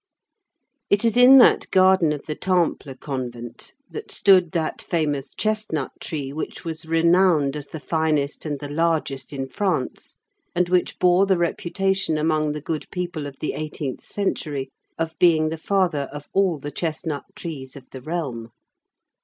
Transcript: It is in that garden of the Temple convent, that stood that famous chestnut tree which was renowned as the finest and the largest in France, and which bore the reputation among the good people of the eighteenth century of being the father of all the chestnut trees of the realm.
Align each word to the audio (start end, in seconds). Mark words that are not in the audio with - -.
It 0.89 1.05
is 1.05 1.15
in 1.15 1.37
that 1.37 1.69
garden 1.69 2.11
of 2.11 2.25
the 2.25 2.33
Temple 2.33 2.95
convent, 2.95 3.75
that 3.91 4.11
stood 4.11 4.51
that 4.53 4.81
famous 4.81 5.35
chestnut 5.35 5.91
tree 5.99 6.33
which 6.33 6.65
was 6.65 6.87
renowned 6.87 7.55
as 7.55 7.67
the 7.67 7.79
finest 7.79 8.43
and 8.47 8.57
the 8.57 8.67
largest 8.67 9.31
in 9.31 9.47
France, 9.47 10.17
and 10.55 10.69
which 10.69 10.97
bore 10.97 11.27
the 11.27 11.37
reputation 11.37 12.17
among 12.17 12.53
the 12.53 12.61
good 12.61 12.87
people 12.89 13.27
of 13.27 13.37
the 13.37 13.53
eighteenth 13.53 14.03
century 14.03 14.69
of 14.97 15.15
being 15.19 15.49
the 15.49 15.55
father 15.59 16.09
of 16.11 16.27
all 16.33 16.57
the 16.57 16.71
chestnut 16.71 17.25
trees 17.35 17.75
of 17.75 17.87
the 17.91 18.01
realm. 18.01 18.49